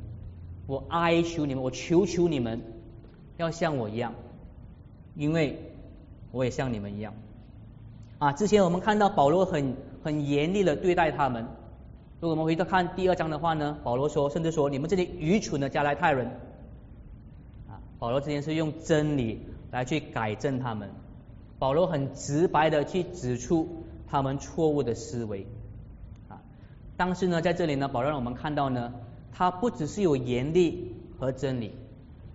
[0.65, 2.61] 我哀求你们，我求求你们，
[3.37, 4.13] 要像我一样，
[5.15, 5.61] 因为
[6.31, 7.13] 我也像你们一样。
[8.17, 11.45] 啊，之前我们看到保罗很很严厉的对待他们。
[12.19, 16.25] 如果我们回头看第二章的话呢，保罗说，甚至说你们这些愚蠢的加来太人。
[17.69, 19.39] 啊，保罗之前是用真理
[19.71, 20.89] 来去改正他们。
[21.59, 25.47] 保罗很直白的去指出他们错误的思维。
[26.29, 26.41] 啊，
[26.95, 28.93] 但是呢，在这里呢，保罗让我们看到呢。
[29.33, 31.75] 他不只是有严厉和真理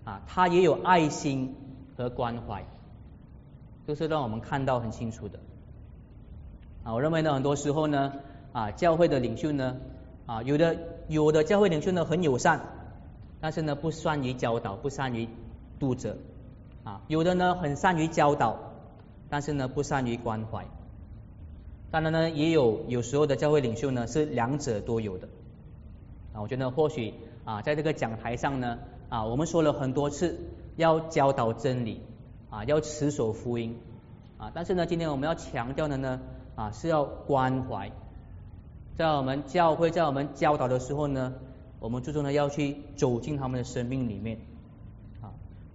[0.04, 1.56] 啊，他也有爱心
[1.96, 2.64] 和关怀，
[3.86, 5.40] 都是让我们看到很清楚的
[6.84, 6.92] 啊。
[6.92, 8.12] 我认为呢，很多时候呢
[8.52, 9.78] 啊，教会的领袖呢
[10.26, 10.76] 啊，有的
[11.08, 12.60] 有的教会领袖呢很友善，
[13.40, 15.28] 但是呢不善于教导，不善于
[15.80, 16.16] 督责
[16.84, 17.02] 啊。
[17.08, 18.58] 有的呢很善于教导，
[19.28, 20.66] 但是呢不善于关怀。
[21.90, 25.28] 当然呢，也有有时候的教会领袖呢是两者都有的。
[26.32, 27.12] 啊，我觉得或许
[27.44, 28.78] 啊，在这个讲台上呢，
[29.10, 30.38] 啊，我们说了很多次
[30.76, 32.00] 要教导真理，
[32.48, 33.78] 啊，要持守福音，
[34.38, 36.20] 啊，但是呢，今天我们要强调的呢，
[36.54, 37.92] 啊，是要关怀，
[38.96, 41.34] 在我们教会，在我们教导的时候呢，
[41.78, 44.38] 我们最终呢要去走进他们的生命里面，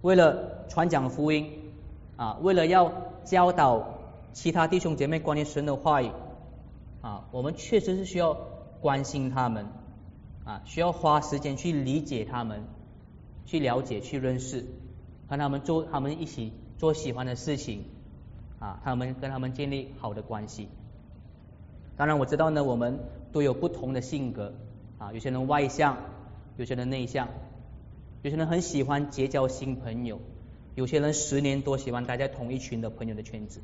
[0.02, 1.50] 为了传讲福音，
[2.16, 2.92] 啊，为了要
[3.24, 3.98] 教导
[4.32, 6.10] 其他弟兄姐妹关于神的话语，
[7.00, 8.36] 啊，我们确实是需要
[8.80, 9.66] 关心他们。
[10.44, 12.64] 啊，需要花时间去理解他们，
[13.44, 14.64] 去了解、去认识，
[15.28, 17.84] 和他们做他们一起做喜欢的事情，
[18.58, 20.70] 啊，他们跟他们建立好的关系。
[21.98, 22.98] 当然我知道呢，我们
[23.30, 24.54] 都有不同的性格，
[24.96, 25.98] 啊，有些人外向，
[26.56, 27.28] 有些人内向，
[28.28, 30.20] 有些人很喜欢结交新朋友，
[30.74, 33.62] 有些人十年多喜欢待在同一群的朋友的圈子。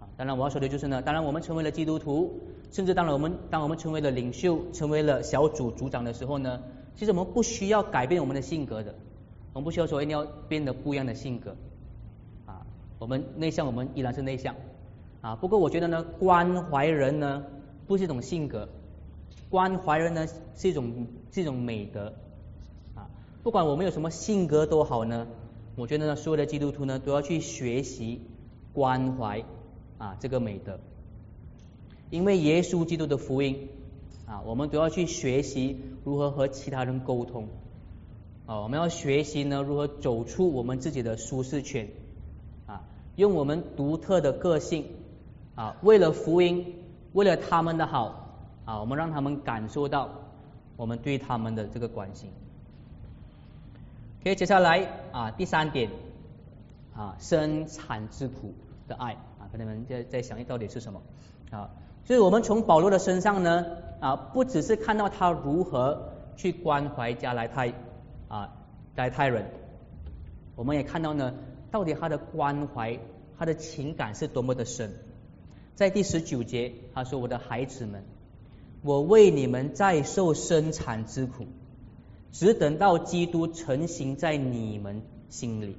[0.00, 6.62] 啊当然我要说的就是呢，当然我们成为了基督徒，甚至当然我们当我们成为了领袖，成为了小组组长的时候呢，
[6.96, 8.94] 其实我们不需要改变我们的性格的，
[9.52, 11.54] 我们不需要说一定要变得不一样的性格
[12.46, 12.64] 啊，
[12.98, 14.56] 我们内向，我们依然是内向
[15.20, 15.36] 啊。
[15.36, 17.44] 不过我觉得呢，关怀人呢
[17.86, 18.66] 不是一种性格，
[19.50, 22.14] 关怀人呢是一种是一种美德。
[23.42, 25.26] 不管我们有什么性格都好呢，
[25.76, 28.20] 我觉得呢，所有的基督徒呢都要去学习
[28.72, 29.44] 关怀。
[29.98, 30.80] 啊，这个美德，
[32.10, 33.68] 因为耶稣基督的福音
[34.26, 37.46] 啊，我们都要去学习如何和其他人沟通
[38.46, 41.88] 啊，我们要学习呢如何走出我们自己的舒适圈
[42.66, 42.82] 啊，
[43.14, 44.86] 用我们独特的个性
[45.54, 46.74] 啊，为了福音，
[47.12, 48.28] 为了他们的好
[48.64, 50.08] 啊，我们让他们感受到
[50.76, 52.28] 我们对他们的这个关心。
[54.22, 55.90] 可以接下来啊，第三点
[56.94, 58.54] 啊，生产之苦
[58.86, 59.50] 的爱啊。
[59.50, 61.02] 朋友们在在想，到底是什么
[61.50, 61.70] 啊？
[62.04, 63.66] 所以我们从保罗的身上呢
[64.00, 67.72] 啊，不只是看到他如何去关怀加莱泰
[68.28, 68.52] 啊
[68.94, 69.50] 加莱泰人，
[70.54, 71.34] 我们也看到呢，
[71.72, 73.00] 到底他的关怀，
[73.36, 74.92] 他的情感是多么的深。
[75.74, 78.04] 在第十九节，他说：“我的孩子们，
[78.82, 81.46] 我为你们在受生产之苦，
[82.32, 85.76] 只等到基督成型在你们心里。”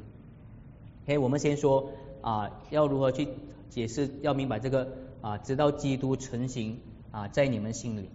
[1.03, 1.89] OK，我们先说
[2.21, 3.27] 啊，要如何去。
[3.69, 4.87] 解释要明白这个
[5.21, 8.07] 啊，直到基督成型啊，在你们心里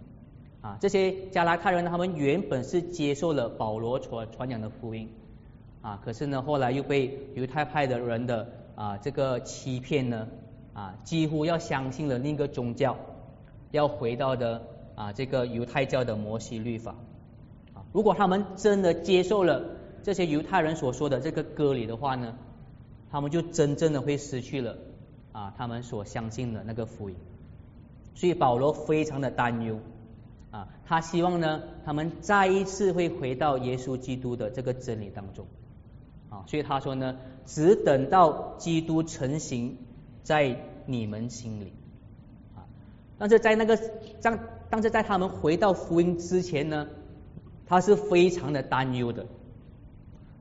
[0.61, 5.09] 啊，这些加拉太人他们原本是接受了保罗传传讲的福音
[5.81, 10.29] 啊，可是呢，后来又被犹太派的人的啊这个欺骗呢
[10.71, 12.95] 啊，几乎要相信了另一个宗教，
[13.71, 16.95] 要回到的啊这个犹太教的摩西律法，
[17.91, 19.63] 如果他们真的接受了
[20.03, 22.35] 这些犹太人所说的这个割礼的话呢，
[23.11, 24.77] 他们就真正的会失去了。
[25.31, 27.15] 啊，他们所相信的那个福音，
[28.15, 29.79] 所以保罗非常的担忧
[30.49, 35.45] 啊，他希望呢，他们再一次会回到耶稣基督的这个真理当中
[36.31, 39.77] 啊，所以他说呢，只等到基督成型
[40.23, 41.73] 在你们心里
[42.55, 42.65] 啊，
[43.19, 43.77] 但是在那个
[44.19, 44.39] 在
[44.71, 46.87] 但是在他们回到福音之前呢，
[47.69, 49.27] 他是非常的担忧的，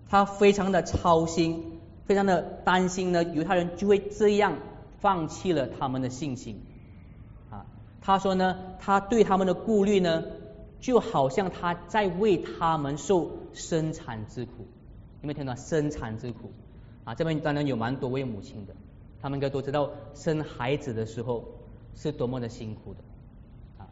[0.08, 4.56] 他非常的操心，非常的担心呢，犹太人就会这样。
[5.00, 6.60] 放弃了他们的信心
[7.50, 7.66] 啊！
[8.00, 10.24] 他说呢，他对他们的顾虑呢，
[10.80, 14.66] 就好像他在为他们受生产之苦。
[15.22, 16.50] 有没有听到生产之苦？
[17.04, 18.74] 啊，这边当然有蛮多位母亲的，
[19.22, 21.44] 他们应该都知道生孩子的时候
[21.94, 23.00] 是多么的辛苦的。
[23.78, 23.86] 啊，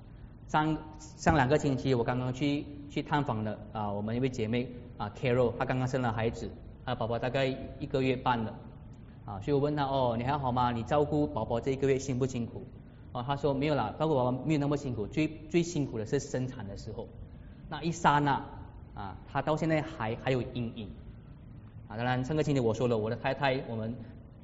[0.49, 2.67] 上上两个星期我刚刚去
[2.97, 6.51] 去探访了啊，我们一位姐妹啊，Carol，她刚刚生了孩子，
[6.83, 7.45] 她宝宝大概
[7.79, 8.55] 一个月半了。
[9.27, 10.73] 啊，所以我问她哦，你还好吗？
[10.73, 12.67] 你照顾宝宝这一个月辛不辛苦？
[13.13, 17.07] 啊，她说没有啦，照顾宝宝没有那么辛苦，最最辛苦的是生产的时候，
[17.69, 18.43] 那一刹那
[18.95, 20.89] 啊，她到现在还还有阴影。
[21.89, 23.95] 啊，当然上个星期我说了，我的太太我们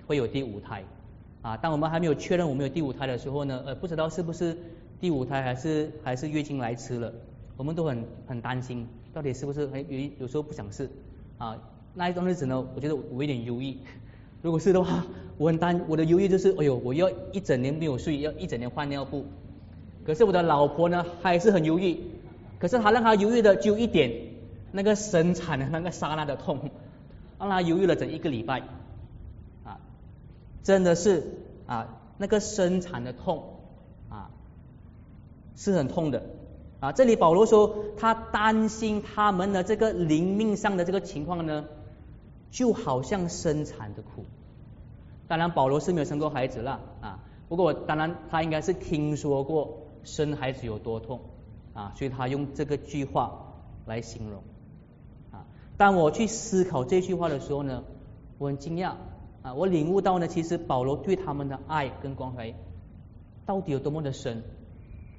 [0.07, 0.85] 会有第五胎。
[1.41, 4.59] 啊，当我们还没有确认我们有第五胎的时候呢，呃，不知道是不是
[5.01, 7.15] 第五胎还是还是月经来迟了，
[7.57, 9.69] 我们都很很担心，到底是不是？
[9.88, 10.91] 有有时候不想试。
[11.38, 11.59] 啊，
[11.95, 13.77] 那一段日子呢，我觉得我有点犹豫。
[14.43, 15.05] 如果是的话，
[15.38, 19.27] 我很担，我的犹豫就是，哎呦，我要一整年没有睡，要一整年换尿布。
[20.05, 21.99] 可是我的老婆呢，还是很犹豫。
[22.59, 24.11] 可是她让她犹豫的就一点，
[24.73, 26.71] 那个生产的那个刹那的痛，
[27.38, 28.62] 让她犹豫了整一个礼拜。
[29.65, 29.79] 啊，
[30.62, 31.25] 真的是
[31.67, 33.59] 啊，那个生产的痛
[34.09, 34.31] 啊，
[35.55, 36.23] 是很痛的。
[36.83, 41.64] 啊，这里保罗说，他担心他们的这个灵命上的这个情况呢。
[42.55, 44.27] 就好像生产的苦，
[45.27, 47.18] 当然保罗是没有生过孩子了啊。
[47.49, 51.21] 不过当然他应该是听说过生孩子有多痛
[51.73, 53.55] 啊，所以他用这个句话
[53.87, 54.42] 来形容
[55.31, 55.47] 啊。
[55.79, 57.85] 当我去思考这句话的时候呢，
[58.37, 58.97] 我很惊讶
[59.40, 62.53] 啊，我领悟到呢，其实保罗对他们的爱跟关怀
[63.47, 64.42] 到底有多么的深。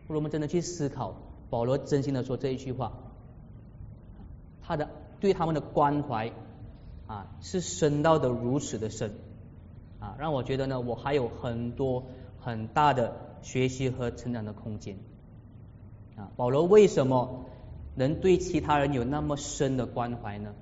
[0.04, 1.16] 如果我们真的去思考，
[1.54, 2.94] 保罗真心的说这一句话，
[4.64, 4.90] 他的
[5.20, 6.32] 对他们的关怀。
[7.06, 9.12] 啊，是深到的如此的深，
[10.00, 12.06] 啊，让我觉得呢，我还有很多
[12.40, 14.96] 很大的学习和成长的空间。
[16.16, 17.44] 啊，保罗为什么
[17.94, 20.54] 能对其他人有那么深的关怀呢？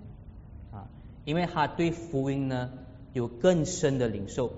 [0.72, 0.90] 啊，
[1.26, 2.72] 因为他对福音呢
[3.14, 4.52] 有更深的领受。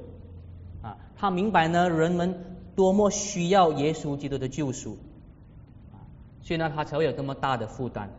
[0.81, 4.97] 啊，他明白呢人们多么需要耶稣基督的救赎。
[6.43, 8.11] 所以呢他才会有这么大的负担。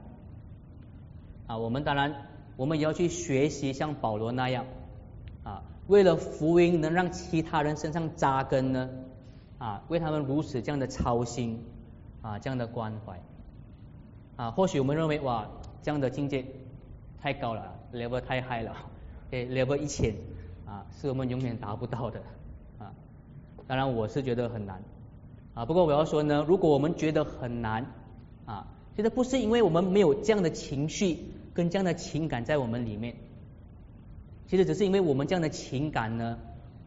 [1.46, 2.12] 啊，我们当然。
[2.56, 4.64] 我们也要去学习像保罗那样
[5.42, 8.88] 啊，为了福音能让其他人身上扎根呢
[9.58, 11.64] 啊，为他们如此这样的操心
[12.22, 13.20] 啊，这样的关怀
[14.36, 15.48] 啊，或许我们认为哇，
[15.82, 16.46] 这样的境界
[17.20, 18.76] 太高了，level 太 high 了，，
[19.32, 20.14] level 一千
[20.64, 22.22] 啊，是我们永远达不到的
[22.78, 22.94] 啊。
[23.66, 24.80] 当然我是觉得很难
[25.54, 27.84] 啊，不过我要说呢，如果我们觉得很难
[28.46, 31.18] 啊，其实不是因为我们没有这样的情绪。
[31.54, 33.14] 跟这样的情感在我们里面，
[34.48, 36.36] 其实只是因为我们这样的情感呢，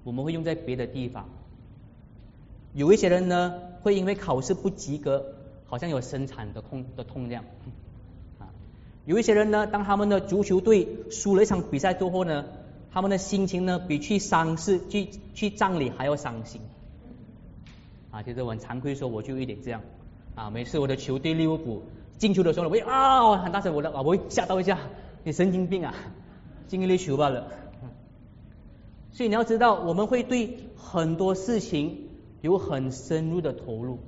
[0.04, 1.30] 我们会用在别的地方。
[2.74, 5.26] 有一些人呢，会因为考试不及格，
[5.68, 7.46] 好像有生产的痛的痛这样
[8.40, 8.52] 啊。
[9.06, 12.44] 有一些人呢，当他们的足球队输了一场比赛之后呢，
[12.92, 16.60] 他们的心情呢，比去丧事、去去葬礼还要伤心
[18.12, 18.22] 啊。
[18.22, 19.82] 其实我很惭愧说，我就有点这样
[20.38, 20.50] 啊。
[20.50, 21.84] 每次我的球队利物浦。
[22.18, 24.80] 进球的时候，我会啊很大声，我的啊我会吓到一下，
[25.24, 25.94] 你神经病啊，
[26.68, 27.46] 进一粒球罢了。
[29.12, 32.08] 所以你要知道，我们会对很多事情
[32.42, 34.00] 有很深入的投入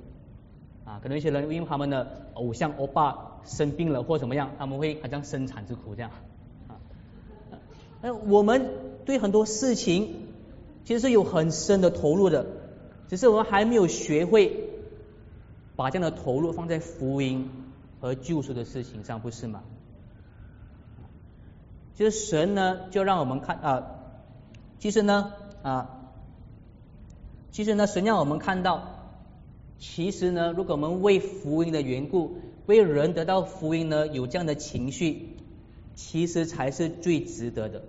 [0.84, 0.98] 啊。
[1.00, 6.10] 可能一些人因为他们的偶像欧巴生病了或怎么样，他们会好像生产之苦这样
[6.66, 6.82] 啊。
[8.02, 8.70] 那我们
[9.04, 10.26] 对很多事情
[10.84, 12.44] 其实是有很深的投入的，
[13.06, 14.69] 只是我们还没有学会
[15.80, 17.50] 把这样的投入放在福音。
[18.02, 19.62] 和救赎的事情上，不是吗？
[21.94, 23.82] 其实神呢，就让我们看啊，
[24.78, 26.08] 其实呢啊，
[27.50, 28.88] 其实呢，神让我们看到，
[29.78, 35.36] 其实呢，如果我们为福音的缘故，为人得到福音呢，有这样的情绪，
[35.94, 37.82] 其实才是最值得的。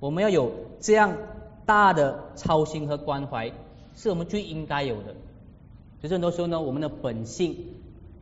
[0.00, 1.18] 我们要有这样
[1.66, 3.52] 大的操心和关怀，
[3.94, 5.14] 是我们最应该有的。
[6.02, 7.56] 就是很多时候呢，我们的本性。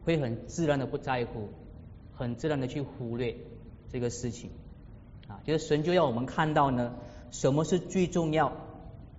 [0.07, 1.49] 会很自然的不在乎，
[2.15, 3.37] 很自然的去忽略
[3.91, 4.51] 这个事情
[5.27, 6.95] 啊，就是神就要我们看到呢，
[7.33, 8.53] 什么是最重要、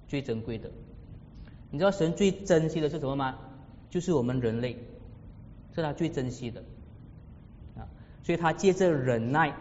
[0.07, 0.71] 最珍贵的？
[1.71, 3.37] 你知道神最珍惜的是什么吗？
[3.89, 4.77] 就是我们人类，
[5.75, 6.63] 是他最珍惜的
[7.75, 7.83] 啊，
[8.23, 9.57] 所以他借着忍耐，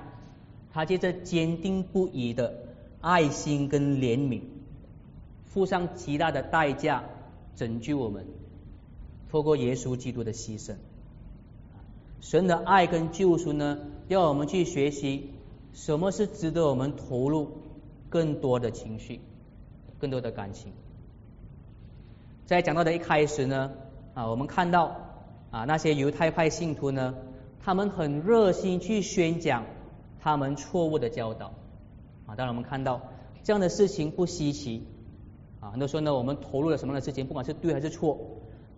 [0.72, 2.54] 他借着坚定不移的
[3.00, 4.42] 爱心跟怜悯，
[5.46, 7.02] 付上极大的代价
[7.56, 8.24] 拯救我们，
[9.36, 10.76] 透过耶稣基督的牺牲。
[12.22, 13.76] 神的爱跟救赎呢，
[14.08, 15.28] 要我们去学习
[15.74, 17.50] 什么是值得我们投入
[18.08, 19.20] 更多的情绪、
[19.98, 20.72] 更多的感情。
[22.46, 23.72] 在讲到的一开始呢，
[24.14, 24.96] 啊，我们看到
[25.50, 27.14] 啊那些犹太派信徒呢，
[27.62, 29.66] 他们很热心去宣讲
[30.18, 31.52] 他们错误的教导
[32.24, 32.34] 啊。
[32.36, 33.02] 当然我们看到
[33.44, 34.86] 这样的事情不稀奇
[35.60, 35.72] 啊。
[35.72, 38.18] 很多时候呢，我们投入了什么样的事情，不管是对还是错，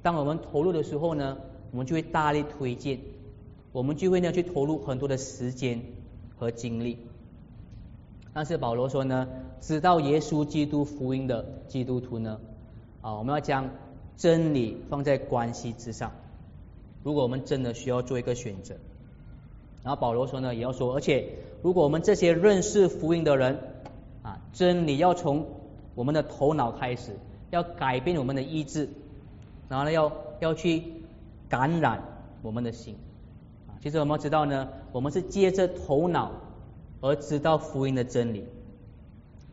[0.02, 1.36] 当我们投入的时候呢，
[1.70, 2.98] 我们就会大力推荐，
[3.72, 5.82] 我们就会呢去投入很多的时间
[6.36, 6.98] 和精力。
[8.32, 9.26] 但是保罗说呢，
[9.60, 12.40] 知道耶稣基督福音的基督徒呢，
[13.00, 13.70] 啊，我们要将
[14.16, 16.12] 真理放在关系之上。
[17.02, 18.76] 如果我们真的需要做一个选择，
[19.82, 21.30] 然后保罗说呢，也要说，而且
[21.62, 23.58] 如果我们这些认识福音的人
[24.22, 25.46] 啊，真理要从
[25.94, 27.16] 我们的头脑开始，
[27.50, 28.88] 要改变我们的意志，
[29.68, 30.82] 然后呢，要要去
[31.48, 32.02] 感染
[32.42, 32.96] 我们的心。
[33.82, 36.32] 其实我们知道呢，我们是借着头脑
[37.00, 38.44] 而知道福音的真理，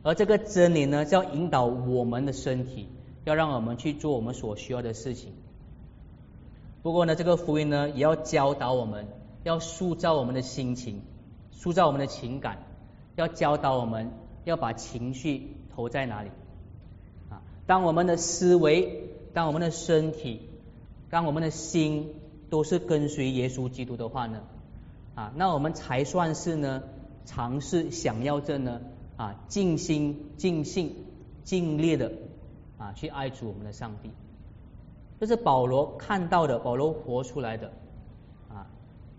[0.02, 2.90] 而这个真理呢，要引导我们的身体，
[3.24, 5.34] 要让我们去做我们所需要的事情。
[6.82, 9.08] 不过呢，这个福音呢，也要教导我们，
[9.44, 11.02] 要塑造我们的心情，
[11.52, 12.64] 塑造我们的情感，
[13.16, 14.12] 要教导我们
[14.44, 16.30] 要把情绪投在哪里
[17.30, 17.42] 啊？
[17.68, 20.40] 当我们的思维、当我们的身体、
[21.10, 22.16] 当我们的心
[22.50, 24.44] 都是跟随耶稣基督的话呢，
[25.14, 26.84] 啊，那我们才算是呢，
[27.26, 28.80] 尝试想要这呢
[29.18, 30.96] 啊，尽心、尽性、
[31.44, 32.14] 尽力的
[32.78, 34.10] 啊，去爱主我们的上帝。
[35.20, 37.74] 这是保罗看到的，保罗活出来的。
[38.48, 38.68] 啊，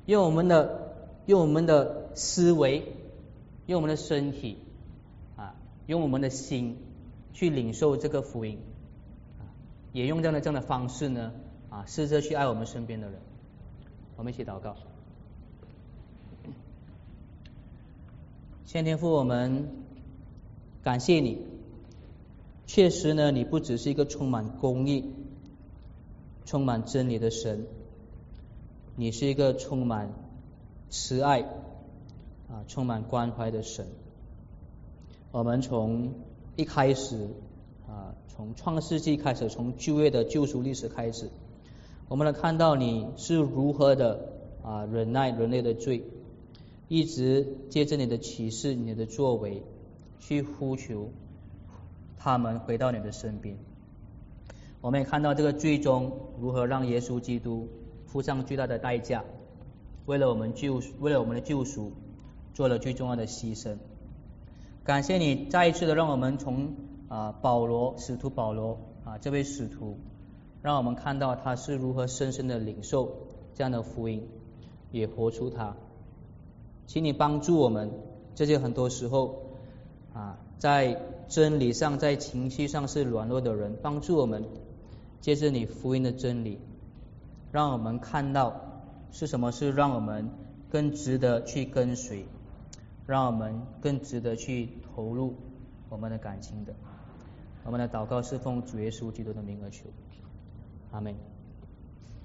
[0.07, 0.95] 用我们的
[1.27, 2.91] 用我们的思维，
[3.67, 4.57] 用我们的身体
[5.37, 5.55] 啊，
[5.87, 6.79] 用我们的心
[7.35, 8.59] 去领受这个福音，
[9.97, 11.33] 也用这样的这样的方式呢
[11.71, 13.19] 啊，试着去爱我们身边的人。
[14.19, 14.77] 我们一起祷告，
[18.67, 19.71] 先天父，我们
[20.83, 21.47] 感谢你，
[22.67, 25.15] 确实呢，你不只是一个充满公义。
[26.45, 27.67] 充满真理的神，
[28.97, 30.13] 你是一个充满
[30.91, 31.41] 慈爱
[32.51, 33.87] 啊，充满关怀的神。
[35.33, 36.13] 我们从
[36.55, 37.31] 一开始
[37.89, 41.31] 啊，从创世纪开始，从旧约的救赎历史开始，
[42.09, 44.33] 我们能看到你是如何的
[44.63, 46.05] 啊忍耐人类的罪，
[46.89, 49.63] 一直借着你的启示、你的作为，
[50.19, 51.11] 去呼求
[52.19, 53.57] 他们回到你的身边。
[54.81, 57.69] 我们也看到这个最终如何让耶稣基督
[58.07, 59.25] 付上巨大的代价，
[60.07, 61.93] 为了我们救，为了我们的救赎，
[62.53, 63.77] 做了最重要的牺牲。
[64.85, 66.75] 感谢你再一次的让我们从
[67.17, 69.97] 啊保罗使徒保罗啊这位使徒，
[70.61, 74.29] 让我们看到他是如何深深的领受这样的福音，
[74.91, 75.77] 也活出他。
[76.87, 77.91] 请你帮助我们
[78.35, 79.47] 这些很多时候
[80.13, 84.45] 啊在真理上在情绪上是软弱的人，帮助我们。
[85.23, 86.61] 借着你福音的真理，
[87.51, 88.61] 让我们看到
[89.11, 90.31] 是什么是让我们
[90.71, 92.27] 更值得去跟随，
[93.07, 95.35] 让我们更值得去投入
[95.89, 96.75] 我们的感情的。
[97.67, 99.89] 我们的祷告是奉主耶稣基督的名而求，
[100.93, 101.36] 阿门。